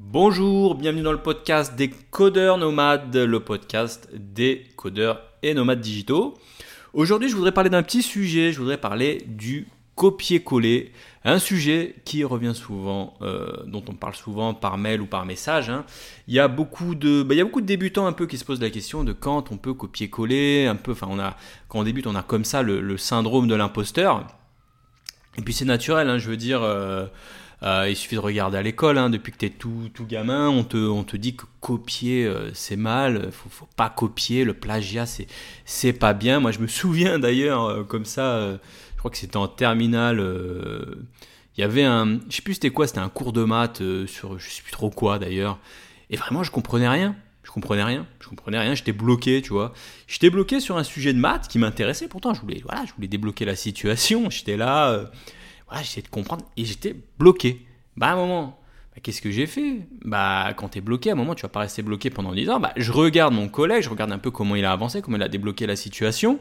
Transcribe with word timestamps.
Bonjour, 0.00 0.76
bienvenue 0.76 1.02
dans 1.02 1.10
le 1.10 1.18
podcast 1.18 1.74
des 1.74 1.90
codeurs 1.90 2.56
nomades, 2.56 3.16
le 3.16 3.40
podcast 3.40 4.08
des 4.14 4.64
codeurs 4.76 5.20
et 5.42 5.54
nomades 5.54 5.80
digitaux. 5.80 6.34
Aujourd'hui, 6.92 7.28
je 7.28 7.34
voudrais 7.34 7.50
parler 7.50 7.68
d'un 7.68 7.82
petit 7.82 8.02
sujet, 8.02 8.52
je 8.52 8.60
voudrais 8.60 8.78
parler 8.78 9.24
du 9.26 9.66
copier-coller, 9.96 10.92
un 11.24 11.40
sujet 11.40 11.96
qui 12.04 12.22
revient 12.22 12.54
souvent, 12.54 13.14
euh, 13.22 13.64
dont 13.66 13.82
on 13.88 13.94
parle 13.94 14.14
souvent 14.14 14.54
par 14.54 14.78
mail 14.78 15.00
ou 15.00 15.06
par 15.06 15.26
message. 15.26 15.68
hein. 15.68 15.84
Il, 16.28 16.34
y 16.34 16.38
a 16.38 16.46
beaucoup 16.46 16.94
de, 16.94 17.24
bah, 17.24 17.34
il 17.34 17.38
y 17.38 17.40
a 17.40 17.44
beaucoup 17.44 17.60
de 17.60 17.66
débutants 17.66 18.06
un 18.06 18.12
peu 18.12 18.28
qui 18.28 18.38
se 18.38 18.44
posent 18.44 18.60
la 18.60 18.70
question 18.70 19.02
de 19.02 19.12
quand 19.12 19.50
on 19.50 19.56
peut 19.56 19.74
copier-coller, 19.74 20.68
un 20.68 20.76
peu, 20.76 20.92
enfin 20.92 21.08
quand 21.66 21.80
on 21.80 21.82
débute, 21.82 22.06
on 22.06 22.14
a 22.14 22.22
comme 22.22 22.44
ça 22.44 22.62
le, 22.62 22.96
syndrome 22.98 23.48
de 23.48 23.56
l'imposteur. 23.56 24.28
Et 25.36 25.42
puis 25.42 25.52
c'est 25.52 25.64
naturel, 25.64 26.08
hein, 26.08 26.18
je 26.18 26.30
veux 26.30 26.36
dire. 26.36 26.62
euh, 26.62 27.06
il 27.62 27.96
suffit 27.96 28.14
de 28.14 28.20
regarder 28.20 28.56
à 28.58 28.62
l'école, 28.62 28.98
hein, 28.98 29.10
depuis 29.10 29.32
que 29.32 29.38
tu 29.38 29.46
es 29.46 29.50
tout, 29.50 29.90
tout 29.92 30.06
gamin, 30.06 30.48
on 30.48 30.62
te, 30.64 30.76
on 30.76 31.02
te 31.02 31.16
dit 31.16 31.34
que 31.34 31.44
copier 31.60 32.24
euh, 32.24 32.50
c'est 32.54 32.76
mal, 32.76 33.30
faut, 33.32 33.48
faut 33.48 33.68
pas 33.76 33.90
copier, 33.90 34.44
le 34.44 34.54
plagiat 34.54 35.06
c'est, 35.64 35.92
pas 35.92 36.12
bien. 36.14 36.38
Moi 36.40 36.52
je 36.52 36.60
me 36.60 36.68
souviens 36.68 37.18
d'ailleurs, 37.18 37.64
euh, 37.64 37.82
comme 37.82 38.04
ça, 38.04 38.36
euh, 38.36 38.58
je 38.94 38.98
crois 38.98 39.10
que 39.10 39.16
c'était 39.16 39.36
en 39.36 39.48
terminale, 39.48 40.20
euh, 40.20 41.04
il 41.56 41.60
y 41.60 41.64
avait 41.64 41.84
un, 41.84 42.20
je 42.28 42.36
sais 42.36 42.42
plus 42.42 42.54
c'était 42.54 42.70
quoi, 42.70 42.86
c'était 42.86 43.00
un 43.00 43.08
cours 43.08 43.32
de 43.32 43.42
maths 43.42 43.80
euh, 43.80 44.06
sur 44.06 44.38
je 44.38 44.48
sais 44.48 44.62
plus 44.62 44.72
trop 44.72 44.90
quoi 44.90 45.18
d'ailleurs, 45.18 45.58
et 46.10 46.16
vraiment 46.16 46.42
je 46.44 46.50
comprenais 46.50 46.88
rien. 46.88 47.16
Je 47.44 47.50
comprenais 47.50 47.82
rien, 47.82 48.06
je 48.20 48.28
comprenais 48.28 48.58
rien, 48.58 48.74
j'étais 48.74 48.92
bloqué, 48.92 49.40
tu 49.40 49.54
vois. 49.54 49.72
J'étais 50.06 50.28
bloqué 50.28 50.60
sur 50.60 50.76
un 50.76 50.84
sujet 50.84 51.14
de 51.14 51.18
maths 51.18 51.48
qui 51.48 51.58
m'intéressait, 51.58 52.06
pourtant 52.06 52.34
je 52.34 52.42
voulais, 52.42 52.60
voilà, 52.62 52.84
je 52.84 52.92
voulais 52.92 53.08
débloquer 53.08 53.46
la 53.46 53.56
situation, 53.56 54.28
j'étais 54.28 54.58
là, 54.58 54.90
euh, 54.90 55.06
voilà, 55.68 55.82
j'essayais 55.82 56.02
de 56.02 56.08
comprendre 56.08 56.44
et 56.56 56.64
j'étais 56.64 56.96
bloqué. 57.18 57.66
Bah 57.96 58.08
à 58.08 58.12
un 58.12 58.16
moment, 58.16 58.60
bah, 58.94 59.00
qu'est-ce 59.02 59.20
que 59.20 59.30
j'ai 59.30 59.46
fait? 59.46 59.86
Bah 60.04 60.52
quand 60.56 60.68
t'es 60.68 60.80
bloqué, 60.80 61.10
à 61.10 61.12
un 61.12 61.16
moment 61.16 61.34
tu 61.34 61.42
vas 61.42 61.48
pas 61.48 61.60
rester 61.60 61.82
bloqué 61.82 62.10
pendant 62.10 62.32
10 62.32 62.50
ans. 62.50 62.60
Bah 62.60 62.72
je 62.76 62.92
regarde 62.92 63.34
mon 63.34 63.48
collègue, 63.48 63.82
je 63.82 63.90
regarde 63.90 64.12
un 64.12 64.18
peu 64.18 64.30
comment 64.30 64.56
il 64.56 64.64
a 64.64 64.72
avancé, 64.72 65.02
comment 65.02 65.16
il 65.16 65.22
a 65.22 65.28
débloqué 65.28 65.66
la 65.66 65.76
situation. 65.76 66.40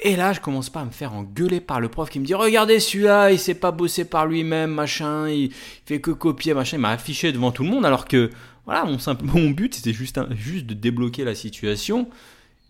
Et 0.00 0.16
là, 0.16 0.32
je 0.32 0.40
commence 0.40 0.70
pas 0.70 0.80
à 0.80 0.84
me 0.84 0.90
faire 0.90 1.14
engueuler 1.14 1.60
par 1.60 1.80
le 1.80 1.88
prof 1.88 2.10
qui 2.10 2.18
me 2.18 2.24
dit 2.24 2.34
Regardez 2.34 2.80
celui-là, 2.80 3.30
il 3.30 3.38
s'est 3.38 3.54
pas 3.54 3.70
bossé 3.70 4.04
par 4.04 4.26
lui-même, 4.26 4.70
machin, 4.70 5.28
il 5.28 5.52
fait 5.86 6.00
que 6.00 6.10
copier, 6.10 6.52
machin. 6.52 6.78
Il 6.78 6.80
m'a 6.80 6.90
affiché 6.90 7.32
devant 7.32 7.52
tout 7.52 7.62
le 7.62 7.70
monde 7.70 7.86
alors 7.86 8.06
que, 8.06 8.30
voilà, 8.66 8.84
mon, 8.84 9.50
but 9.50 9.74
c'était 9.74 9.92
juste, 9.92 10.20
juste 10.34 10.66
de 10.66 10.74
débloquer 10.74 11.24
la 11.24 11.34
situation 11.34 12.08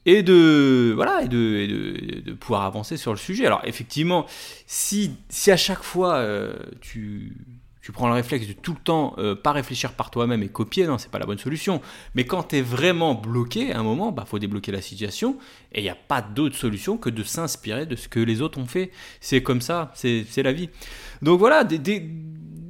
et 0.07 0.23
de 0.23 0.93
voilà 0.95 1.23
et 1.23 1.29
de, 1.29 2.21
de, 2.21 2.33
pouvoir 2.33 2.63
avancer 2.63 2.97
sur 2.97 3.13
le 3.13 3.19
sujet. 3.19 3.47
Alors 3.47 3.63
effectivement, 3.65 4.27
si, 4.67 5.13
si 5.29 5.51
à 5.51 5.57
chaque 5.57 5.83
fois 5.83 6.17
euh, 6.17 6.55
tu, 6.81 7.37
tu 7.81 7.93
prends 7.93 8.09
le 8.09 8.15
réflexe 8.15 8.47
de 8.47 8.53
tout 8.53 8.73
le 8.73 8.79
temps 8.79 9.15
euh, 9.19 9.35
pas 9.35 9.53
réfléchir 9.53 9.93
par 9.93 10.11
toi-même 10.11 10.43
et 10.43 10.49
copier, 10.49 10.87
non, 10.87 10.99
c'est 10.99 11.11
pas 11.11 11.19
la 11.19 11.27
bonne 11.27 11.39
solution. 11.39 11.81
Mais 12.15 12.25
quand 12.25 12.45
tu 12.45 12.57
es 12.57 12.63
vraiment 12.63 13.15
bloqué, 13.15 13.73
à 13.73 13.81
un 13.81 13.83
moment, 13.83 14.13
bah 14.13 14.25
faut 14.27 14.39
débloquer 14.39 14.73
la 14.73 14.81
situation 14.81 15.37
et 15.73 15.81
il 15.81 15.85
n'y 15.85 15.91
a 15.91 15.95
pas 15.97 16.23
d'autre 16.23 16.57
solution 16.57 16.97
que 16.97 17.11
de 17.11 17.23
s'inspirer 17.23 17.87
de 17.87 17.97
ce 17.97 18.09
que 18.09 18.21
les 18.21 18.41
autres 18.43 18.59
ont 18.59 18.67
fait. 18.67 18.91
C'est 19.21 19.43
comme 19.43 19.61
ça, 19.61 19.93
c'est 19.95 20.43
la 20.43 20.53
vie. 20.53 20.71
Donc 21.23 21.39
voilà, 21.39 21.65
dès- 21.65 22.09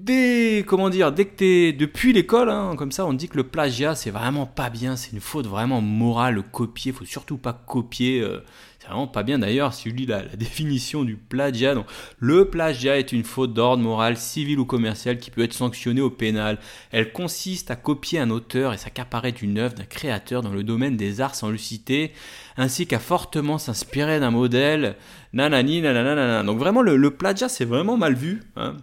dès- 0.04 0.64
comment 0.66 0.90
dire, 0.90 1.12
dès 1.12 1.24
que 1.24 1.34
t'es 1.36 1.72
depuis 1.72 2.12
l'école, 2.12 2.50
hein, 2.50 2.74
comme 2.76 2.92
ça, 2.92 3.06
on 3.06 3.12
dit 3.12 3.28
que 3.28 3.36
le 3.36 3.44
plagiat 3.44 3.94
c'est 3.94 4.10
vraiment 4.10 4.46
pas 4.46 4.70
bien, 4.70 4.96
c'est 4.96 5.12
une 5.12 5.20
faute 5.20 5.46
vraiment 5.46 5.80
morale, 5.80 6.34
le 6.34 6.42
copier, 6.42 6.92
faut 6.92 7.04
surtout 7.04 7.38
pas 7.38 7.52
copier. 7.52 8.20
euh, 8.20 8.40
c'est 8.80 8.88
vraiment 8.88 9.06
pas 9.06 9.22
bien 9.22 9.38
d'ailleurs, 9.38 9.72
si 9.72 9.84
tu 9.84 9.90
lis 9.90 10.04
la, 10.06 10.22
la 10.22 10.36
définition 10.36 11.04
du 11.04 11.16
plagiat, 11.16 11.74
donc, 11.74 11.86
le 12.18 12.50
plagiat 12.50 12.98
est 12.98 13.12
une 13.12 13.24
faute 13.24 13.54
d'ordre 13.54 13.82
moral, 13.82 14.16
civil 14.18 14.58
ou 14.58 14.66
commercial 14.66 15.18
qui 15.18 15.30
peut 15.30 15.42
être 15.42 15.54
sanctionnée 15.54 16.02
au 16.02 16.10
pénal. 16.10 16.58
Elle 16.92 17.10
consiste 17.12 17.70
à 17.70 17.76
copier 17.76 18.18
un 18.18 18.28
auteur 18.30 18.74
et 18.74 18.78
s'accaparer 18.78 19.32
d'une 19.32 19.56
œuvre 19.58 19.74
d'un 19.74 19.84
créateur 19.84 20.42
dans 20.42 20.52
le 20.52 20.62
domaine 20.64 20.96
des 20.98 21.20
arts 21.22 21.34
sans 21.34 21.48
le 21.50 21.56
citer, 21.56 22.12
ainsi 22.58 22.86
qu'à 22.86 22.98
fortement 22.98 23.56
s'inspirer 23.58 24.20
d'un 24.20 24.30
modèle, 24.30 24.96
nanani, 25.32 25.80
nanana. 25.80 26.42
Donc 26.42 26.58
vraiment, 26.58 26.82
le, 26.82 26.96
le 26.96 27.10
plagiat, 27.10 27.48
c'est 27.48 27.64
vraiment 27.64 27.96
mal 27.96 28.14
vu. 28.14 28.42
hein. 28.56 28.76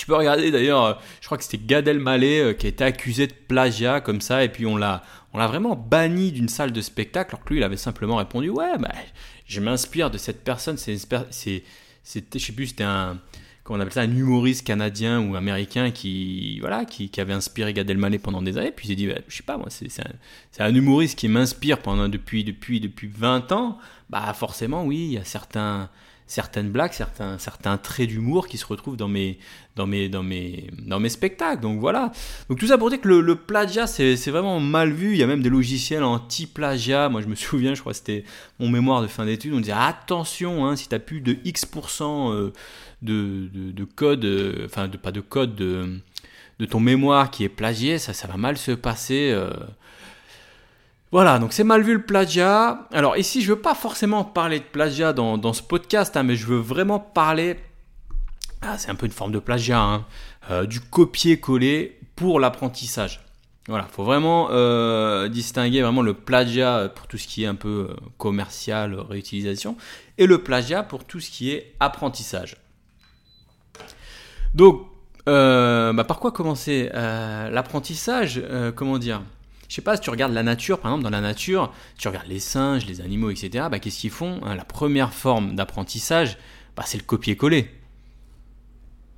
Tu 0.00 0.06
peux 0.06 0.16
regarder 0.16 0.50
d'ailleurs, 0.50 0.84
euh, 0.84 0.94
je 1.20 1.26
crois 1.26 1.36
que 1.36 1.44
c'était 1.44 1.62
Gad 1.62 1.86
Elmaleh 1.86 2.40
euh, 2.40 2.52
qui 2.54 2.64
a 2.64 2.70
été 2.70 2.82
accusé 2.82 3.26
de 3.26 3.34
plagiat 3.34 4.00
comme 4.00 4.22
ça, 4.22 4.42
et 4.42 4.48
puis 4.48 4.64
on 4.64 4.78
l'a, 4.78 5.02
on 5.34 5.38
l'a 5.38 5.46
vraiment 5.46 5.76
banni 5.76 6.32
d'une 6.32 6.48
salle 6.48 6.72
de 6.72 6.80
spectacle, 6.80 7.34
alors 7.34 7.44
que 7.44 7.52
lui, 7.52 7.60
il 7.60 7.62
avait 7.62 7.76
simplement 7.76 8.16
répondu 8.16 8.48
Ouais, 8.48 8.78
bah, 8.78 8.94
je 9.44 9.60
m'inspire 9.60 10.10
de 10.10 10.16
cette 10.16 10.42
personne, 10.42 10.78
c'est, 10.78 10.96
c'est, 11.28 11.64
c'était, 12.02 12.38
je 12.38 12.46
sais 12.46 12.52
plus, 12.54 12.74
un, 12.80 13.18
appelle 13.68 13.92
ça, 13.92 14.00
un 14.00 14.10
humoriste 14.10 14.66
canadien 14.66 15.20
ou 15.20 15.36
américain 15.36 15.90
qui, 15.90 16.60
voilà, 16.60 16.86
qui, 16.86 17.10
avait 17.18 17.34
inspiré 17.34 17.74
Gad 17.74 17.90
Elmaleh 17.90 18.20
pendant 18.20 18.40
des 18.40 18.56
années, 18.56 18.72
puis 18.74 18.86
il 18.86 18.92
s'est 18.92 18.96
dit 18.96 19.06
bah, 19.06 19.20
Je 19.28 19.36
sais 19.36 19.42
pas, 19.42 19.58
moi, 19.58 19.66
c'est, 19.68 19.84
un, 20.00 20.12
c'est 20.50 20.62
un 20.62 20.74
humoriste 20.74 21.18
qui 21.18 21.28
m'inspire 21.28 21.76
depuis, 22.08 22.42
depuis, 22.42 22.80
depuis 22.80 23.08
20 23.08 23.52
ans, 23.52 23.76
bah 24.08 24.32
forcément, 24.32 24.82
oui, 24.82 24.96
il 24.96 25.12
y 25.12 25.18
a 25.18 25.24
certains 25.24 25.90
certaines 26.30 26.70
blagues, 26.70 26.92
certains, 26.92 27.38
certains 27.38 27.76
traits 27.76 28.08
d'humour 28.08 28.46
qui 28.46 28.56
se 28.56 28.64
retrouvent 28.64 28.96
dans 28.96 29.08
mes, 29.08 29.40
dans 29.74 29.88
mes, 29.88 30.08
dans 30.08 30.22
mes, 30.22 30.70
dans 30.78 31.00
mes 31.00 31.08
spectacles. 31.08 31.60
Donc 31.60 31.80
voilà. 31.80 32.12
Donc 32.48 32.60
tout 32.60 32.68
ça 32.68 32.78
pour 32.78 32.88
dire 32.88 33.00
que 33.00 33.08
le, 33.08 33.34
plagiat, 33.34 33.88
c'est 33.88 34.14
vraiment 34.28 34.60
mal 34.60 34.92
vu. 34.92 35.10
Il 35.10 35.18
y 35.18 35.24
a 35.24 35.26
même 35.26 35.42
des 35.42 35.48
logiciels 35.48 36.04
anti-plagiat. 36.04 37.08
Moi, 37.08 37.20
je 37.20 37.26
me 37.26 37.34
souviens, 37.34 37.74
je 37.74 37.80
crois 37.80 37.92
que 37.92 37.98
c'était 37.98 38.22
mon 38.60 38.68
mémoire 38.68 39.02
de 39.02 39.08
fin 39.08 39.26
d'études. 39.26 39.52
On 39.54 39.58
disait 39.58 39.72
attention, 39.72 40.64
hein, 40.66 40.76
si 40.76 40.88
tu 40.88 40.94
as 40.94 41.00
plus 41.00 41.20
de 41.20 41.36
X% 41.44 42.32
euh, 42.32 42.52
de, 43.02 43.48
de, 43.52 43.72
de 43.72 43.84
code, 43.84 44.24
euh, 44.24 44.66
enfin, 44.66 44.86
de, 44.86 44.96
pas 44.96 45.10
de 45.10 45.20
code, 45.20 45.56
de, 45.56 45.98
de 46.60 46.64
ton 46.64 46.78
mémoire 46.78 47.32
qui 47.32 47.42
est 47.42 47.48
plagié, 47.48 47.98
ça, 47.98 48.12
ça 48.12 48.28
va 48.28 48.36
mal 48.36 48.56
se 48.56 48.70
passer. 48.70 49.32
euh. 49.34 49.50
Voilà, 51.12 51.40
donc 51.40 51.52
c'est 51.52 51.64
mal 51.64 51.82
vu 51.82 51.94
le 51.94 52.02
plagiat. 52.02 52.86
Alors 52.92 53.16
ici, 53.16 53.42
je 53.42 53.52
veux 53.52 53.58
pas 53.58 53.74
forcément 53.74 54.22
parler 54.22 54.60
de 54.60 54.64
plagiat 54.64 55.12
dans, 55.12 55.52
ce 55.52 55.62
podcast, 55.62 56.16
hein, 56.16 56.22
mais 56.22 56.36
je 56.36 56.46
veux 56.46 56.58
vraiment 56.58 57.00
parler, 57.00 57.56
ah, 58.62 58.78
c'est 58.78 58.90
un 58.90 58.94
peu 58.94 59.06
une 59.06 59.12
forme 59.12 59.32
de 59.32 59.40
plagiat, 59.40 59.80
hein, 59.80 60.06
euh, 60.52 60.66
du 60.66 60.80
copier-coller 60.80 61.98
pour 62.14 62.38
l'apprentissage. 62.38 63.24
Voilà, 63.66 63.88
faut 63.90 64.04
vraiment 64.04 64.48
euh, 64.50 65.28
distinguer 65.28 65.82
vraiment 65.82 66.02
le 66.02 66.14
plagiat 66.14 66.92
pour 66.94 67.08
tout 67.08 67.18
ce 67.18 67.26
qui 67.26 67.42
est 67.42 67.46
un 67.46 67.56
peu 67.56 67.88
euh, 67.90 67.96
commercial, 68.16 68.94
réutilisation, 68.94 69.76
et 70.16 70.26
le 70.26 70.42
plagiat 70.44 70.84
pour 70.84 71.04
tout 71.04 71.18
ce 71.18 71.28
qui 71.28 71.50
est 71.50 71.74
apprentissage. 71.80 72.56
Donc, 74.54 74.86
bah, 75.26 76.04
par 76.06 76.20
quoi 76.20 76.30
commencer 76.30 76.88
L'apprentissage, 76.92 78.42
comment 78.74 78.98
dire? 78.98 79.22
Je 79.70 79.76
sais 79.76 79.82
pas, 79.82 79.94
si 79.94 80.02
tu 80.02 80.10
regardes 80.10 80.32
la 80.32 80.42
nature, 80.42 80.80
par 80.80 80.90
exemple, 80.90 81.04
dans 81.04 81.16
la 81.16 81.20
nature, 81.20 81.72
tu 81.96 82.08
regardes 82.08 82.26
les 82.26 82.40
singes, 82.40 82.86
les 82.86 83.00
animaux, 83.00 83.30
etc., 83.30 83.68
bah, 83.70 83.78
qu'est-ce 83.78 84.00
qu'ils 84.00 84.10
font 84.10 84.40
Hein, 84.42 84.56
La 84.56 84.64
première 84.64 85.14
forme 85.14 85.54
d'apprentissage, 85.54 86.38
bah, 86.76 86.82
c'est 86.84 86.98
le 86.98 87.04
copier-coller. 87.04 87.70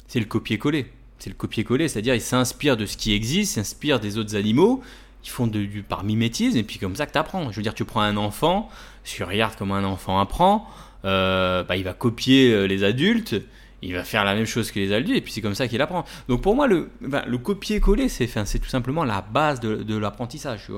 C'est 0.09 0.21
le 0.21 0.27
copier-coller. 0.27 0.93
C'est 1.19 1.31
le 1.31 1.37
copier-coller, 1.37 1.89
c'est-à-dire 1.89 2.15
ils 2.15 2.21
s'inspirent 2.21 2.77
de 2.77 2.85
ce 2.85 2.99
qui 2.99 3.15
existe, 3.15 3.55
s'inspirent 3.55 3.99
des 3.99 4.19
autres 4.19 4.37
animaux, 4.37 4.83
ils 5.25 5.31
font 5.31 5.47
du, 5.47 5.83
par 5.89 6.05
mimétisme, 6.05 6.59
et 6.59 6.65
puis 6.65 6.79
comme 6.79 6.97
ça 6.97 7.07
que 7.07 7.13
tu 7.13 7.19
apprends. 7.19 7.51
Je 7.51 7.57
veux 7.57 7.63
dire, 7.63 7.73
tu 7.75 7.87
prends 7.87 8.03
un 8.03 8.19
enfant, 8.19 8.69
tu 9.05 9.25
regardes 9.25 9.57
comment 9.57 9.77
un 9.77 9.85
enfant 9.85 10.21
apprend, 10.21 10.69
euh, 11.07 11.65
bah, 11.65 11.79
il 11.79 11.85
va 11.85 11.95
copier 11.95 12.53
euh, 12.53 12.67
les 12.67 12.85
adultes, 12.85 13.37
il 13.83 13.95
va 13.95 14.05
faire 14.05 14.25
la 14.25 14.35
même 14.35 14.47
chose 14.47 14.71
que 14.71 14.79
les 14.79 14.93
adultes, 14.93 15.17
et 15.17 15.21
puis 15.21 15.33
c'est 15.33 15.41
comme 15.41 15.57
ça 15.57 15.67
qu'il 15.67 15.83
apprend. 15.83 16.05
Donc 16.29 16.41
pour 16.41 16.55
moi, 16.55 16.69
le, 16.69 16.89
le 17.01 17.39
copier-coller, 17.39 18.09
c'est 18.09 18.29
tout 18.59 18.69
simplement 18.69 19.05
la 19.05 19.21
base 19.21 19.59
de, 19.61 19.97
l'apprentissage. 19.99 20.69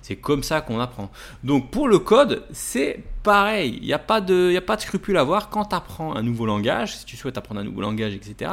C'est 0.00 0.16
comme 0.16 0.42
ça 0.42 0.62
qu'on 0.62 0.80
apprend. 0.80 1.10
Donc 1.44 1.70
pour 1.70 1.88
le 1.88 1.98
code, 1.98 2.44
c'est 2.52 3.04
pareil. 3.22 3.78
Il 3.80 3.86
n'y 3.86 3.92
a, 3.92 3.98
pas 3.98 4.20
de- 4.20 4.58
de 4.58 4.80
scrupule 4.80 5.18
à 5.18 5.20
avoir 5.20 5.50
quand 5.50 5.66
tu 5.66 5.76
apprends 5.76 6.16
un 6.16 6.22
nouveau 6.22 6.46
langage, 6.46 6.96
si 6.96 7.04
tu 7.04 7.16
souhaites 7.16 7.36
apprendre 7.36 7.60
un 7.60 7.64
nouveau 7.64 7.82
langage, 7.82 8.14
etc. 8.14 8.50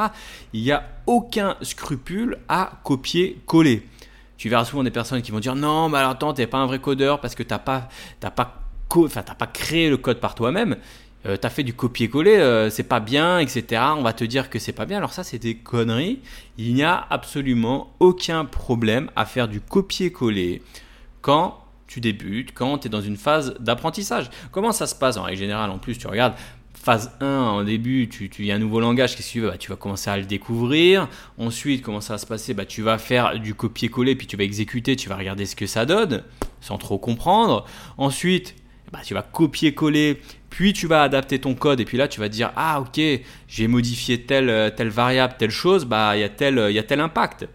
Il 0.52 0.62
n'y 0.62 0.72
a 0.72 0.84
aucun 1.08 1.56
scrupule 1.62 2.38
à 2.50 2.80
copier-coller. 2.84 3.88
Tu 4.38 4.50
verras 4.50 4.66
souvent 4.66 4.84
des 4.84 4.92
personnes 4.92 5.22
qui 5.22 5.32
vont 5.32 5.40
dire 5.40 5.56
non, 5.56 5.88
mais 5.88 6.00
alors 6.00 6.12
attends, 6.12 6.34
t'es 6.34 6.48
pas 6.48 6.58
un 6.58 6.66
vrai 6.66 6.80
codeur 6.80 7.22
parce 7.22 7.36
que 7.36 7.44
t'as 7.44 7.60
pas, 7.60 7.88
pas, 8.20 8.30
t'as 8.90 9.22
pas 9.36 9.48
créé 9.48 9.90
le 9.90 9.98
code 9.98 10.20
par 10.20 10.36
toi-même. 10.36 10.76
Euh, 11.26 11.38
t'as 11.38 11.50
fait 11.50 11.64
du 11.64 11.74
copier-coller, 11.74 12.38
euh, 12.38 12.70
c'est 12.70 12.84
pas 12.84 13.00
bien, 13.00 13.40
etc. 13.40 13.82
On 13.96 14.02
va 14.02 14.14
te 14.14 14.24
dire 14.24 14.50
que 14.50 14.58
c'est 14.58 14.72
pas 14.72 14.86
bien. 14.86 14.98
Alors 14.98 15.14
ça, 15.14 15.24
c'est 15.24 15.38
des 15.38 15.56
conneries. 15.56 16.20
Il 16.58 16.74
n'y 16.74 16.84
a 16.84 17.06
absolument 17.10 17.94
aucun 18.00 18.46
problème 18.46 19.10
à 19.16 19.26
faire 19.26 19.48
du 19.48 19.62
copier-coller 19.62 20.62
quand 21.22 21.58
tu 21.88 22.00
débutes, 22.00 22.54
quand 22.54 22.80
tu 22.80 22.88
es 22.88 22.90
dans 22.90 23.02
une 23.02 23.18
phase 23.18 23.56
d'apprentissage. 23.60 24.30
Comment 24.52 24.72
ça 24.72 24.88
se 24.88 24.96
passe 24.96 25.18
en 25.18 25.24
règle 25.24 25.40
générale? 25.40 25.70
En 25.70 25.78
plus, 25.78 25.98
tu 25.98 26.08
regardes 26.08 26.34
phase 26.74 27.12
1, 27.20 27.28
en 27.28 27.64
début, 27.64 28.10
tu, 28.10 28.30
tu, 28.30 28.46
y 28.46 28.52
a 28.52 28.56
un 28.56 28.60
nouveau 28.60 28.80
langage, 28.80 29.16
qu'est-ce 29.16 29.28
que 29.28 29.40
tu 29.40 29.42
bah, 29.42 29.58
Tu 29.58 29.70
vas 29.70 29.76
commencer 29.76 30.10
à 30.10 30.18
le 30.18 30.26
découvrir. 30.26 31.08
Ensuite, 31.38 31.84
comment 31.84 32.02
ça 32.02 32.14
va 32.16 32.18
se 32.18 32.26
passer? 32.26 32.54
Bah, 32.56 32.66
Tu 32.66 32.82
vas 32.82 32.98
faire 32.98 33.40
du 33.40 33.54
copier-coller, 33.54 34.16
puis 34.16 34.26
tu 34.26 34.36
vas 34.38 34.44
exécuter, 34.44 34.96
tu 34.96 35.08
vas 35.08 35.16
regarder 35.16 35.46
ce 35.46 35.56
que 35.56 35.68
ça 35.68 35.86
donne, 35.86 36.24
sans 36.60 36.78
trop 36.78 36.98
comprendre. 36.98 37.66
Ensuite, 37.98 38.56
bah, 38.92 39.00
tu 39.04 39.14
vas 39.14 39.22
copier-coller, 39.22 40.22
puis 40.50 40.74
tu 40.74 40.88
vas 40.88 41.04
adapter 41.04 41.40
ton 41.40 41.56
code, 41.56 41.80
et 41.80 41.86
puis 41.86 41.98
là, 41.98 42.08
tu 42.08 42.20
vas 42.20 42.30
dire, 42.30 42.52
ah 42.56 42.82
ok, 42.82 43.02
j'ai 43.48 43.68
modifié 43.68 44.24
telle, 44.24 44.74
telle 44.76 44.90
variable, 44.90 45.36
telle 45.38 45.52
chose, 45.52 45.86
bah, 45.86 46.18
il 46.18 46.22
y, 46.22 46.24
a 46.24 46.30
tel- 46.30 46.68
il 46.70 46.76
y 46.76 46.80
a 46.80 46.84
tel 46.84 47.00
impact. 47.00 47.48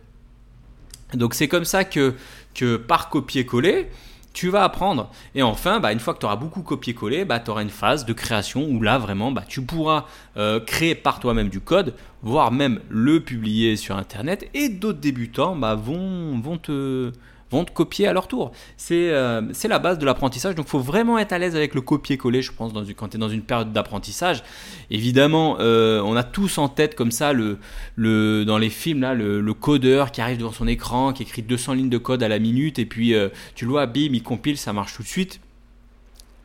Donc 1.15 1.35
c'est 1.35 1.49
comme 1.49 1.65
ça 1.65 1.85
que, 1.85 2.15
que 2.55 2.77
par 2.77 3.09
copier-coller, 3.11 3.89
tu 4.33 4.51
vas 4.51 4.65
apprendre. 4.65 5.11
Et 5.35 5.43
enfin, 5.43 5.81
bah, 5.81 5.93
une 5.93 5.99
fois 5.99 6.13
que 6.13 6.19
tu 6.19 6.27
auras 6.27 6.37
beaucoup 6.37 6.61
copié-collé, 6.63 7.25
bah, 7.25 7.41
tu 7.41 7.51
auras 7.51 7.63
une 7.63 7.71
phase 7.71 8.05
de 8.05 8.13
création 8.13 8.67
où 8.69 8.83
là, 8.83 8.99
vraiment, 8.99 9.33
bah, 9.33 9.45
tu 9.49 9.63
pourras 9.63 10.05
euh, 10.37 10.61
créer 10.61 10.95
par 10.95 11.21
toi-même 11.21 11.49
du 11.49 11.61
code, 11.61 11.95
voire 12.23 12.53
même 12.53 12.81
le 12.91 13.21
publier 13.21 13.77
sur 13.77 13.97
Internet. 13.97 14.49
Et 14.53 14.69
d'autres 14.69 15.01
débutants 15.01 15.57
bah, 15.57 15.75
vont, 15.75 16.39
vont 16.39 16.59
te 16.59 17.13
vont 17.51 17.65
te 17.65 17.71
copier 17.71 18.09
à 18.09 18.13
leur 18.13 18.29
tour. 18.29 18.53
C'est 18.77 19.11
euh, 19.11 19.43
la 19.69 19.79
base 19.79 19.99
de 19.99 20.05
l'apprentissage. 20.05 20.55
Donc 20.55 20.67
il 20.67 20.71
faut 20.71 20.81
vraiment 20.81 21.19
être 21.19 21.33
à 21.33 21.39
l'aise 21.39 21.57
avec 21.57 21.75
le 21.75 21.81
copier-coller, 21.81 22.43
je 22.43 22.53
pense, 22.53 22.73
quand 22.97 23.09
tu 23.09 23.17
es 23.17 23.21
dans 23.21 23.29
une 23.29 23.43
période 23.43 23.73
d'apprentissage. 23.73 24.43
Évidemment, 24.91 25.57
euh, 25.61 26.01
on 26.03 26.17
a 26.17 26.25
tous 26.25 26.59
en 26.59 26.69
tête 26.69 26.95
comme 26.95 27.11
ça, 27.11 27.33
le, 27.33 27.59
le, 27.95 28.45
dans 28.45 28.59
les 28.59 28.71
films, 28.71 29.01
là, 29.01 29.15
le, 29.15 29.55
codeur 29.55 30.13
qui 30.13 30.21
arrive 30.21 30.39
devant 30.39 30.53
son 30.53 30.67
écran, 30.67 31.13
qui 31.13 31.23
écrit 31.23 31.43
200 31.43 31.75
lignes 31.75 31.89
de 31.89 31.99
code 31.99 32.23
à 32.23 32.29
la 32.29 32.39
minute, 32.39 32.79
et 32.79 32.85
puis 32.85 33.15
euh, 33.15 33.29
tu 33.55 33.65
le 33.65 33.71
vois, 33.71 33.87
bim, 33.87 34.11
il 34.13 34.23
compile, 34.23 34.59
ça 34.59 34.73
marche 34.73 34.95
tout 34.95 35.03
de 35.03 35.09
suite. 35.09 35.41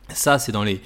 Ça, 0.08 0.38
c'est 0.38 0.52
dans 0.52 0.64
les, 0.64 0.80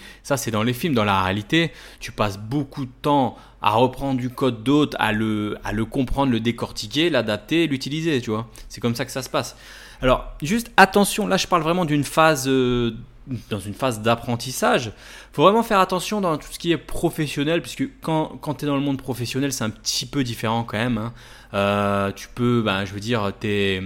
dans 0.52 0.62
les 0.62 0.72
films. 0.72 0.94
Dans 0.94 1.04
la 1.04 1.22
réalité, 1.22 1.72
tu 2.00 2.12
passes 2.12 2.38
beaucoup 2.38 2.84
de 2.84 2.90
temps 3.02 3.36
à 3.60 3.72
reprendre 3.72 4.20
du 4.20 4.30
code 4.30 4.62
d'autres, 4.62 4.96
à 5.00 5.12
le, 5.12 5.58
à 5.64 5.72
le 5.72 5.84
comprendre, 5.84 6.30
le 6.30 6.40
décortiquer, 6.40 7.10
l'adapter, 7.10 7.66
l'utiliser, 7.66 8.20
tu 8.20 8.30
vois. 8.30 8.48
C'est 8.68 8.80
comme 8.80 8.94
ça 8.94 9.04
que 9.04 9.10
ça 9.10 9.22
se 9.22 9.30
passe. 9.30 9.56
Alors, 10.02 10.32
juste 10.42 10.70
attention, 10.76 11.26
là 11.26 11.36
je 11.36 11.46
parle 11.46 11.62
vraiment 11.62 11.84
d'une 11.84 12.04
phase, 12.04 12.46
euh, 12.48 12.92
dans 13.50 13.60
une 13.60 13.74
phase 13.74 14.02
d'apprentissage. 14.02 14.86
Il 14.86 15.34
faut 15.34 15.42
vraiment 15.42 15.62
faire 15.62 15.80
attention 15.80 16.20
dans 16.20 16.36
tout 16.36 16.48
ce 16.50 16.58
qui 16.58 16.72
est 16.72 16.76
professionnel, 16.76 17.62
puisque 17.62 17.84
quand, 18.00 18.38
quand 18.40 18.54
tu 18.54 18.64
es 18.64 18.68
dans 18.68 18.76
le 18.76 18.82
monde 18.82 18.98
professionnel, 18.98 19.52
c'est 19.52 19.64
un 19.64 19.70
petit 19.70 20.06
peu 20.06 20.22
différent 20.24 20.64
quand 20.64 20.78
même. 20.78 20.98
Hein. 20.98 21.14
Euh, 21.54 22.12
tu 22.12 22.28
peux, 22.34 22.62
ben, 22.62 22.84
je 22.84 22.92
veux 22.92 23.00
dire, 23.00 23.32
tu 23.40 23.48
es. 23.48 23.82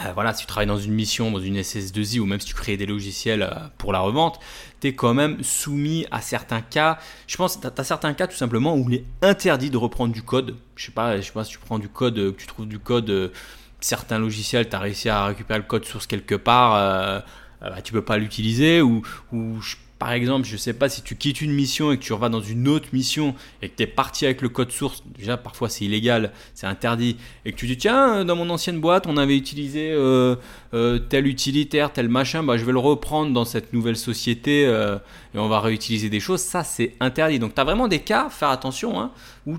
Euh, 0.00 0.12
voilà, 0.14 0.32
si 0.32 0.40
tu 0.40 0.46
travailles 0.46 0.66
dans 0.66 0.78
une 0.78 0.92
mission, 0.94 1.30
dans 1.30 1.38
une 1.38 1.58
SS2I, 1.58 2.18
ou 2.18 2.26
même 2.26 2.40
si 2.40 2.46
tu 2.46 2.54
crées 2.54 2.76
des 2.76 2.86
logiciels 2.86 3.48
pour 3.78 3.92
la 3.92 4.00
revente, 4.00 4.40
tu 4.80 4.88
es 4.88 4.94
quand 4.94 5.14
même 5.14 5.42
soumis 5.42 6.06
à 6.10 6.20
certains 6.20 6.62
cas. 6.62 6.98
Je 7.26 7.36
pense 7.36 7.56
que 7.56 7.68
tu 7.68 7.80
as 7.80 7.84
certains 7.84 8.14
cas 8.14 8.26
tout 8.26 8.36
simplement 8.36 8.74
où 8.74 8.88
il 8.90 8.96
est 8.96 9.04
interdit 9.20 9.70
de 9.70 9.76
reprendre 9.76 10.12
du 10.12 10.22
code. 10.22 10.56
Je 10.76 10.86
sais 10.86 10.92
je 11.16 11.22
sais 11.22 11.32
pas 11.32 11.44
si 11.44 11.52
tu 11.52 11.58
prends 11.58 11.78
du 11.78 11.88
code, 11.88 12.14
que 12.14 12.40
tu 12.40 12.46
trouves 12.46 12.66
du 12.66 12.78
code 12.78 13.32
certains 13.84 14.18
logiciels, 14.18 14.68
tu 14.68 14.76
as 14.76 14.78
réussi 14.78 15.08
à 15.08 15.26
récupérer 15.26 15.58
le 15.58 15.64
code 15.64 15.84
source 15.84 16.06
quelque 16.06 16.34
part, 16.34 16.74
euh, 16.74 17.20
euh 17.62 17.70
bah, 17.70 17.82
tu 17.82 17.92
peux 17.92 18.02
pas 18.02 18.18
l'utiliser. 18.18 18.80
Ou, 18.80 19.02
par 19.98 20.10
exemple, 20.12 20.48
je 20.48 20.56
sais 20.56 20.72
pas 20.72 20.88
si 20.88 21.02
tu 21.02 21.14
quittes 21.14 21.40
une 21.40 21.52
mission 21.52 21.92
et 21.92 21.96
que 21.96 22.02
tu 22.02 22.12
revas 22.12 22.28
dans 22.28 22.40
une 22.40 22.66
autre 22.66 22.88
mission 22.92 23.36
et 23.62 23.68
que 23.68 23.76
tu 23.76 23.84
es 23.84 23.86
parti 23.86 24.24
avec 24.24 24.42
le 24.42 24.48
code 24.48 24.72
source, 24.72 25.04
déjà 25.16 25.36
parfois 25.36 25.68
c'est 25.68 25.84
illégal, 25.84 26.32
c'est 26.54 26.66
interdit, 26.66 27.16
et 27.44 27.52
que 27.52 27.56
tu 27.56 27.68
dis 27.68 27.76
tiens, 27.76 28.24
dans 28.24 28.34
mon 28.34 28.50
ancienne 28.50 28.80
boîte 28.80 29.06
on 29.06 29.16
avait 29.16 29.36
utilisé 29.36 29.92
euh, 29.92 30.34
euh, 30.74 30.98
tel 30.98 31.28
utilitaire, 31.28 31.92
tel 31.92 32.08
machin, 32.08 32.42
bah, 32.42 32.56
je 32.56 32.64
vais 32.64 32.72
le 32.72 32.80
reprendre 32.80 33.32
dans 33.32 33.44
cette 33.44 33.72
nouvelle 33.72 33.96
société 33.96 34.62
et 34.62 35.38
on 35.38 35.48
va 35.48 35.60
réutiliser 35.60 36.10
des 36.10 36.18
choses, 36.18 36.40
ça 36.40 36.64
c'est 36.64 36.96
interdit. 36.98 37.38
Donc 37.38 37.54
tu 37.54 37.60
as 37.60 37.64
vraiment 37.64 37.86
des 37.86 38.00
cas, 38.00 38.28
faire 38.28 38.48
attention, 38.48 39.00
hein, 39.00 39.12
où 39.46 39.58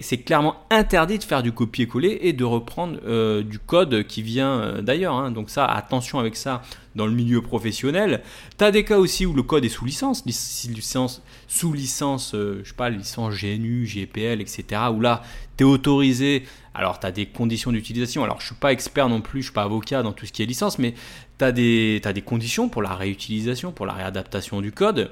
c'est 0.00 0.18
clairement 0.18 0.56
interdit 0.70 1.18
de 1.18 1.24
faire 1.24 1.42
du 1.42 1.50
copier-coller 1.50 2.18
et 2.22 2.32
de 2.32 2.44
reprendre 2.44 2.98
euh, 3.06 3.42
du 3.42 3.58
code 3.58 4.06
qui 4.06 4.22
vient 4.22 4.60
euh, 4.60 4.82
d'ailleurs. 4.82 5.14
Hein. 5.14 5.30
Donc 5.32 5.50
ça, 5.50 5.64
attention 5.64 6.18
avec 6.18 6.36
ça 6.36 6.62
dans 6.94 7.06
le 7.06 7.12
milieu 7.12 7.42
professionnel. 7.42 8.22
Tu 8.56 8.64
as 8.64 8.70
des 8.70 8.84
cas 8.84 8.98
aussi 8.98 9.26
où 9.26 9.32
le 9.32 9.42
code 9.42 9.64
est 9.64 9.68
sous 9.68 9.84
licence, 9.84 10.24
licence 10.26 11.22
sous 11.48 11.72
licence, 11.72 12.34
euh, 12.34 12.60
je 12.62 12.68
sais 12.68 12.74
pas, 12.76 12.88
licence 12.88 13.34
GNU, 13.34 13.84
GPL, 13.86 14.40
etc. 14.40 14.82
Où 14.92 15.00
là, 15.00 15.22
tu 15.56 15.64
autorisé. 15.64 16.44
Alors, 16.74 17.00
tu 17.00 17.06
as 17.06 17.12
des 17.12 17.26
conditions 17.26 17.72
d'utilisation. 17.72 18.22
Alors, 18.24 18.40
je 18.40 18.46
suis 18.46 18.54
pas 18.54 18.72
expert 18.72 19.08
non 19.08 19.20
plus, 19.20 19.42
je 19.42 19.46
suis 19.46 19.54
pas 19.54 19.62
avocat 19.62 20.02
dans 20.02 20.12
tout 20.12 20.26
ce 20.26 20.32
qui 20.32 20.42
est 20.42 20.46
licence, 20.46 20.78
mais 20.78 20.94
tu 21.38 21.44
as 21.44 21.52
des 21.52 22.22
conditions 22.24 22.68
pour 22.68 22.82
la 22.82 22.94
réutilisation, 22.94 23.72
pour 23.72 23.86
la 23.86 23.92
réadaptation 23.92 24.60
du 24.60 24.72
code. 24.72 25.10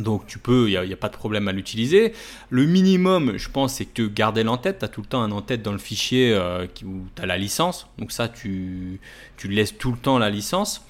Donc 0.00 0.26
tu 0.26 0.38
peux, 0.38 0.70
il 0.70 0.80
n'y 0.80 0.92
a, 0.92 0.96
pas 0.96 1.08
de 1.08 1.16
problème 1.16 1.48
à 1.48 1.52
l'utiliser. 1.52 2.12
Le 2.50 2.64
minimum, 2.66 3.36
je 3.36 3.48
pense, 3.48 3.74
c'est 3.74 3.84
que 3.84 4.02
garder 4.02 4.42
l'entête. 4.42 4.78
Tu 4.80 4.84
as 4.84 4.88
tout 4.88 5.00
le 5.00 5.06
temps 5.06 5.22
un 5.22 5.30
en-tête 5.30 5.62
dans 5.62 5.72
le 5.72 5.78
fichier 5.78 6.32
euh, 6.32 6.66
où 6.84 7.06
tu 7.14 7.22
as 7.22 7.26
la 7.26 7.38
licence. 7.38 7.86
Donc 7.98 8.12
ça, 8.12 8.28
tu, 8.28 9.00
tu 9.36 9.48
laisses 9.48 9.76
tout 9.76 9.92
le 9.92 9.98
temps 9.98 10.18
la 10.18 10.30
licence, 10.30 10.84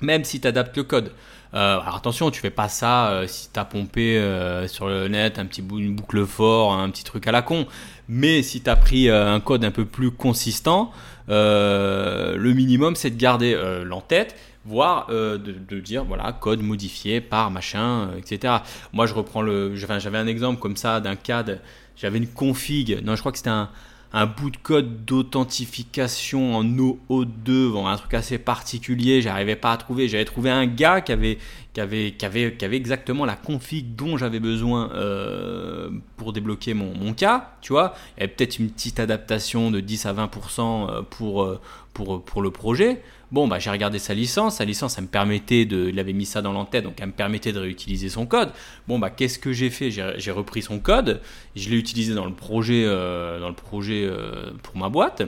même 0.00 0.24
si 0.24 0.40
tu 0.40 0.48
adaptes 0.48 0.76
le 0.76 0.84
code. 0.84 1.12
Euh, 1.54 1.80
alors 1.80 1.96
attention, 1.96 2.30
tu 2.30 2.40
fais 2.40 2.50
pas 2.50 2.68
ça 2.68 3.10
euh, 3.10 3.26
si 3.26 3.48
tu 3.52 3.60
as 3.60 3.64
pompé 3.64 4.20
sur 4.66 4.88
le 4.88 5.08
net 5.08 5.38
un 5.38 5.46
petit 5.46 5.62
une 5.62 5.94
boucle 5.94 6.26
fort, 6.26 6.72
un 6.72 6.90
petit 6.90 7.04
truc 7.04 7.26
à 7.26 7.32
la 7.32 7.42
con. 7.42 7.66
Mais 8.08 8.42
si 8.42 8.60
tu 8.60 8.70
as 8.70 8.76
pris 8.76 9.08
un 9.08 9.40
code 9.40 9.64
un 9.64 9.70
peu 9.70 9.84
plus 9.84 10.10
consistant, 10.10 10.92
le 11.28 12.52
minimum 12.52 12.96
c'est 12.96 13.10
de 13.10 13.16
garder 13.16 13.58
l'entête 13.84 14.36
voire 14.64 15.06
euh, 15.10 15.38
de, 15.38 15.80
dire 15.80 16.04
voilà 16.04 16.32
code 16.32 16.62
modifié 16.62 17.20
par 17.20 17.50
machin, 17.50 18.08
euh, 18.08 18.18
etc. 18.18 18.54
Moi 18.92 19.06
je 19.06 19.14
reprends 19.14 19.42
le, 19.42 19.74
j'avais 19.76 20.18
un 20.18 20.26
exemple 20.26 20.60
comme 20.60 20.76
ça 20.76 21.00
d'un 21.00 21.16
cas, 21.16 21.44
j'avais 21.96 22.18
une 22.18 22.28
config, 22.28 23.00
non 23.04 23.14
je 23.14 23.20
crois 23.20 23.32
que 23.32 23.38
c'était 23.38 23.50
un, 23.50 23.68
un 24.16 24.26
bout 24.26 24.50
de 24.50 24.56
code 24.56 25.04
d'authentification 25.04 26.54
en 26.54 26.64
OO2, 26.64 27.72
bon, 27.72 27.88
un 27.88 27.96
truc 27.96 28.14
assez 28.14 28.38
particulier, 28.38 29.20
j'arrivais 29.20 29.56
pas 29.56 29.72
à 29.72 29.76
trouver. 29.76 30.06
J'avais 30.06 30.24
trouvé 30.24 30.50
un 30.50 30.66
gars 30.66 31.00
qui 31.00 31.10
avait, 31.10 31.38
qui 31.74 31.80
avait, 31.80 32.12
qui 32.56 32.64
exactement 32.64 33.26
la 33.26 33.36
config 33.36 33.94
dont 33.94 34.16
j'avais 34.16 34.40
besoin 34.40 34.90
euh, 34.94 35.90
pour 36.16 36.32
débloquer 36.32 36.72
mon, 36.72 36.94
mon, 36.96 37.12
cas, 37.12 37.56
tu 37.60 37.72
vois. 37.72 37.94
Il 38.16 38.20
y 38.20 38.22
avait 38.24 38.32
peut-être 38.32 38.58
une 38.58 38.70
petite 38.70 39.00
adaptation 39.00 39.70
de 39.70 39.80
10 39.80 40.06
à 40.06 40.14
20% 40.14 41.04
pour, 41.04 41.58
pour, 41.92 42.24
pour 42.24 42.42
le 42.42 42.50
projet. 42.50 43.02
Bon, 43.34 43.48
bah, 43.48 43.58
j'ai 43.58 43.70
regardé 43.70 43.98
sa 43.98 44.14
licence. 44.14 44.58
Sa 44.58 44.64
licence, 44.64 44.96
elle 44.96 45.04
me 45.04 45.08
permettait 45.08 45.64
de. 45.64 45.88
Il 45.88 45.98
avait 45.98 46.12
mis 46.12 46.26
ça 46.26 46.40
dans 46.40 46.52
l'entête, 46.52 46.84
donc 46.84 46.94
elle 47.00 47.08
me 47.08 47.12
permettait 47.12 47.52
de 47.52 47.58
réutiliser 47.58 48.08
son 48.08 48.26
code. 48.26 48.50
Bon, 48.86 48.98
bah, 48.98 49.10
qu'est-ce 49.10 49.38
que 49.38 49.52
j'ai 49.52 49.70
fait? 49.70 49.90
J'ai 49.90 50.30
repris 50.30 50.62
son 50.62 50.78
code. 50.78 51.20
Je 51.56 51.68
l'ai 51.70 51.76
utilisé 51.76 52.14
dans 52.14 52.26
le 52.26 52.34
projet, 52.34 52.84
euh, 52.86 53.40
dans 53.40 53.48
le 53.48 53.54
projet 53.54 54.04
euh, 54.04 54.52
pour 54.62 54.76
ma 54.76 54.88
boîte. 54.88 55.22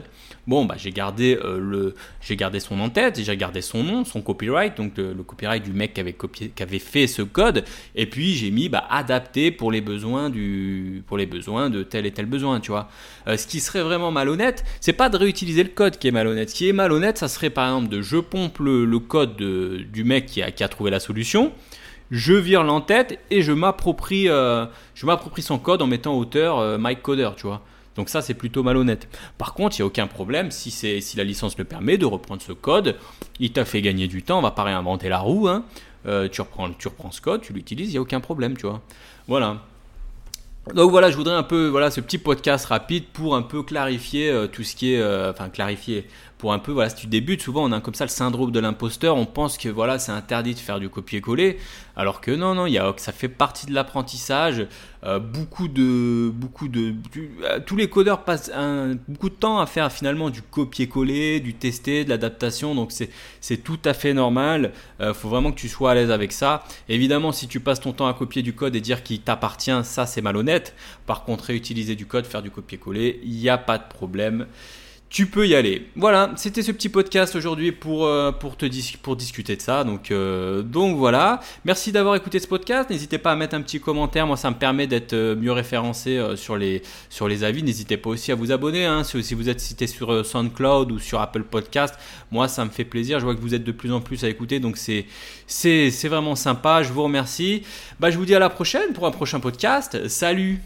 Bon, 0.45 0.63
bah, 0.63 0.75
j'ai 0.77 0.91
gardé, 0.91 1.37
euh, 1.43 1.59
le, 1.59 1.95
gardé 2.35 2.61
son 2.61 2.79
en-tête, 2.79 3.21
j'ai 3.21 3.35
gardé 3.35 3.61
son 3.61 3.83
nom, 3.83 4.05
son 4.05 4.21
copyright, 4.21 4.77
donc 4.77 4.95
le, 4.95 5.13
copyright 5.15 5.61
du 5.61 5.73
mec 5.73 5.93
qui 5.93 5.99
avait, 5.99 6.13
copié, 6.13 6.36
qui 6.55 6.63
avait 6.63 6.79
fait 6.79 7.07
ce 7.07 7.21
code. 7.21 7.63
Et 7.95 8.05
puis, 8.05 8.33
j'ai 8.33 8.51
mis 8.51 8.69
bah, 8.69 8.85
adapté 8.89 9.51
pour 9.51 9.71
les, 9.71 9.81
besoins 9.81 10.29
du, 10.29 11.03
pour 11.07 11.17
les 11.17 11.25
besoins 11.25 11.69
de 11.69 11.83
tel 11.83 12.05
et 12.05 12.11
tel 12.11 12.25
besoin, 12.25 12.59
tu 12.59 12.71
vois. 12.71 12.89
ce 13.27 13.47
qui 13.47 13.59
serait 13.59 13.83
vraiment 13.83 14.11
malhonnête, 14.11 14.63
c'est 14.81 14.93
pas 14.93 15.09
de 15.09 15.17
réutiliser 15.17 15.63
le 15.63 15.69
code 15.69 15.97
qui 15.97 16.07
est 16.07 16.11
malhonnête. 16.11 16.49
Ce 16.49 16.55
qui 16.55 16.67
est 16.67 16.73
malhonnête, 16.73 17.17
ça 17.17 17.27
serait 17.27 17.49
par 17.49 17.67
exemple 17.67 17.89
de 17.89 18.01
je 18.01 18.17
pompe 18.17 18.59
le, 18.59 18.99
code 18.99 19.35
du 19.37 20.03
mec 20.03 20.25
qui 20.25 20.41
a, 20.41 20.67
trouvé 20.67 20.91
la 20.91 20.99
solution, 20.99 21.51
je 22.11 22.33
vire 22.33 22.63
l'entête 22.63 23.19
et 23.31 23.41
je 23.41 23.51
m'approprie 23.51 24.29
euh, 24.29 24.65
je 24.95 25.05
m'approprie 25.05 25.41
son 25.41 25.59
code 25.59 25.81
en 25.81 25.87
mettant 25.87 26.17
auteur 26.17 26.59
euh, 26.59 26.77
Mike 26.77 27.01
Coder, 27.01 27.31
tu 27.35 27.47
vois. 27.47 27.61
Donc 27.95 28.09
ça 28.09 28.21
c'est 28.21 28.33
plutôt 28.33 28.63
malhonnête. 28.63 29.07
Par 29.37 29.53
contre, 29.53 29.77
il 29.77 29.81
n'y 29.81 29.83
a 29.83 29.87
aucun 29.87 30.07
problème 30.07 30.51
si, 30.51 30.71
si 30.71 31.17
la 31.17 31.23
licence 31.23 31.57
le 31.57 31.63
permet 31.63 31.97
de 31.97 32.05
reprendre 32.05 32.41
ce 32.41 32.53
code. 32.53 32.95
Il 33.39 33.51
t'a 33.51 33.65
fait 33.65 33.81
gagner 33.81 34.07
du 34.07 34.23
temps, 34.23 34.39
on 34.39 34.41
va 34.41 34.51
pas 34.51 34.63
réinventer 34.63 35.09
la 35.09 35.19
roue. 35.19 35.47
Hein. 35.47 35.65
Euh, 36.07 36.27
tu, 36.29 36.41
reprends, 36.41 36.71
ce 37.11 37.21
code, 37.21 37.41
tu 37.41 37.53
l'utilises, 37.53 37.89
il 37.89 37.91
n'y 37.93 37.97
a 37.97 38.01
aucun 38.01 38.19
problème, 38.19 38.55
tu 38.55 38.65
vois. 38.65 38.81
Voilà. 39.27 39.61
Donc 40.73 40.91
voilà, 40.91 41.11
je 41.11 41.15
voudrais 41.15 41.35
un 41.35 41.43
peu, 41.43 41.67
voilà, 41.67 41.91
ce 41.91 42.01
petit 42.01 42.17
podcast 42.17 42.65
rapide 42.65 43.05
pour 43.13 43.35
un 43.35 43.41
peu 43.41 43.63
clarifier 43.63 44.47
tout 44.51 44.63
ce 44.63 44.75
qui 44.75 44.93
est, 44.93 45.29
enfin 45.29 45.47
clarifier, 45.47 46.07
pour 46.37 46.53
un 46.53 46.59
peu, 46.59 46.71
voilà, 46.71 46.89
si 46.89 46.95
tu 46.95 47.07
débutes, 47.07 47.41
souvent 47.41 47.63
on 47.63 47.71
a 47.71 47.81
comme 47.81 47.95
ça 47.95 48.05
le 48.05 48.09
syndrome 48.09 48.51
de 48.51 48.59
l'imposteur, 48.59 49.15
on 49.15 49.25
pense 49.25 49.57
que 49.57 49.69
voilà, 49.69 49.97
c'est 49.97 50.11
interdit 50.11 50.53
de 50.53 50.59
faire 50.59 50.79
du 50.79 50.87
copier-coller, 50.87 51.57
alors 51.95 52.21
que 52.21 52.29
non, 52.29 52.53
non, 52.53 52.67
y 52.67 52.77
a, 52.77 52.93
ça 52.97 53.11
fait 53.11 53.27
partie 53.27 53.65
de 53.65 53.73
l'apprentissage. 53.73 54.67
Euh, 55.03 55.19
beaucoup 55.19 55.67
de, 55.67 56.31
beaucoup 56.33 56.67
de, 56.67 56.93
euh, 57.43 57.59
tous 57.65 57.75
les 57.75 57.89
codeurs 57.89 58.23
passent 58.23 58.51
beaucoup 59.07 59.29
de 59.29 59.35
temps 59.35 59.59
à 59.59 59.65
faire 59.65 59.91
finalement 59.91 60.29
du 60.29 60.41
copier-coller, 60.41 61.39
du 61.39 61.55
tester, 61.55 62.03
de 62.03 62.09
l'adaptation, 62.09 62.75
donc 62.75 62.91
c'est, 62.91 63.09
c'est 63.41 63.57
tout 63.57 63.79
à 63.85 63.93
fait 63.93 64.13
normal. 64.13 64.73
Il 64.99 65.05
euh, 65.05 65.13
faut 65.15 65.29
vraiment 65.29 65.51
que 65.51 65.59
tu 65.59 65.69
sois 65.69 65.91
à 65.91 65.95
l'aise 65.95 66.11
avec 66.11 66.31
ça. 66.31 66.63
Évidemment, 66.87 67.31
si 67.31 67.47
tu 67.47 67.59
passes 67.59 67.79
ton 67.79 67.93
temps 67.93 68.07
à 68.07 68.13
copier 68.13 68.43
du 68.43 68.53
code 68.53 68.75
et 68.75 68.81
dire 68.81 69.01
qu'il 69.01 69.21
t'appartient, 69.21 69.83
ça 69.83 70.05
c'est 70.05 70.21
malhonnête. 70.21 70.75
Par 71.07 71.23
contre, 71.23 71.45
réutiliser 71.45 71.95
du 71.95 72.05
code, 72.05 72.25
faire 72.25 72.43
du 72.43 72.51
copier-coller, 72.51 73.21
il 73.23 73.37
n'y 73.37 73.49
a 73.49 73.57
pas 73.57 73.79
de 73.79 73.87
problème 73.87 74.45
tu 75.09 75.25
peux 75.27 75.47
y 75.47 75.55
aller. 75.55 75.87
Voilà, 75.95 76.33
c'était 76.35 76.61
ce 76.61 76.71
petit 76.73 76.89
podcast 76.89 77.35
aujourd'hui 77.35 77.71
pour, 77.71 78.05
euh, 78.05 78.31
discuter 79.15 79.55
de 79.55 79.61
ça. 79.61 79.85
Donc, 79.85 80.11
euh, 80.11 80.61
donc 80.61 80.97
voilà, 80.97 81.39
merci 81.63 81.93
d'avoir 81.93 82.15
écouté 82.15 82.39
ce 82.39 82.47
podcast. 82.47 82.89
N'hésitez 82.89 83.17
pas 83.17 83.31
à 83.31 83.35
mettre 83.37 83.55
un 83.55 83.61
petit 83.61 83.79
commentaire, 83.79 84.27
moi 84.27 84.35
ça 84.35 84.49
me 84.51 84.55
permet 84.55 84.85
d'être 84.85 85.13
euh, 85.13 85.35
mieux 85.35 85.53
référencé 85.53 86.21
sur, 86.35 86.57
les, 86.57 86.81
avis. 87.43 87.63
N'hésitez 87.63 87.95
pas 87.95 88.09
aussi 88.09 88.31
à 88.31 88.35
vous 88.35 88.51
abonner 88.51 88.85
hein, 88.85 89.03
si, 89.03 89.33
vous 89.33 89.47
êtes 89.47 89.61
cité 89.61 89.87
sur 89.87 90.25
SoundCloud 90.25 90.91
ou 90.91 90.99
sur 90.99 91.21
Apple 91.21 91.43
Podcast. 91.43 91.95
Moi 92.31 92.49
ça 92.49 92.65
me 92.65 92.69
fait 92.69 92.85
plaisir, 92.85 93.19
je 93.19 93.25
vois 93.25 93.35
que 93.35 93.41
vous 93.41 93.55
êtes 93.55 93.63
de 93.63 93.71
plus 93.71 93.93
en 93.93 94.01
plus 94.01 94.25
à 94.25 94.29
écouter, 94.29 94.59
donc 94.59 94.75
c'est, 94.75 95.05
c'est, 95.47 96.07
vraiment 96.07 96.35
sympa. 96.35 96.83
Je 96.83 96.91
vous 96.91 97.03
remercie. 97.03 97.63
Bah, 97.99 98.09
je 98.11 98.17
vous 98.17 98.25
dis 98.25 98.35
à 98.35 98.39
la 98.39 98.49
prochaine 98.49 98.93
pour 98.93 99.05
un 99.05 99.11
prochain 99.11 99.39
podcast. 99.39 100.07
Salut 100.07 100.61